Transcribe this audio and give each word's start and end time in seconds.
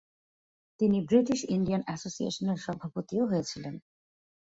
তিনি 0.79 0.97
British 1.01 1.39
Indian 1.55 1.81
অ্যাসোসিয়েশনের 1.85 2.57
সভাপতিও 2.57 3.23
হয়েছিলেন। 3.25 3.75